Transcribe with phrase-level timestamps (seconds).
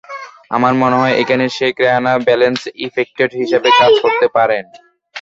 [0.51, 4.63] আমার মনে হয়, এখানে শেখ রেহানা ব্যালেন্স ইফেক্টর হিসেবে কাজ করতে পারেন।